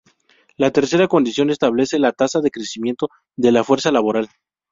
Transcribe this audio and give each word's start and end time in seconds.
La 0.57 0.71
tercera 0.71 1.07
condición 1.07 1.51
establece 1.51 1.99
la 1.99 2.11
tasa 2.11 2.39
de 2.41 2.49
crecimiento 2.49 3.09
de 3.37 3.51
la 3.51 3.63
fuerza 3.63 3.91
laboral. 3.91 4.27